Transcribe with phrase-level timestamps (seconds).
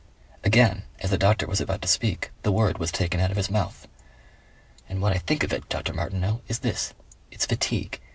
[0.43, 3.51] Again as the doctor was about to speak the word was taken out of his
[3.51, 3.87] mouth.
[4.89, 5.93] "And what I think of it, Dr.
[5.93, 6.95] Martineau, is this:
[7.29, 8.01] it's fatigue.